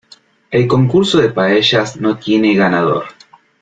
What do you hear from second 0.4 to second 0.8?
El